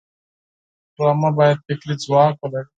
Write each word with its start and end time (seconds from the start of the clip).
ډرامه 0.95 1.29
باید 1.37 1.57
فکري 1.65 1.95
ځواک 2.03 2.35
ولري 2.41 2.69